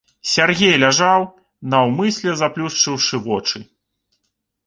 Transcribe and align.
Сяргей 0.29 0.71
ляжаў, 0.83 1.21
наўмысля 1.73 2.33
заплюшчыўшы 2.41 3.15
вочы. 3.27 3.63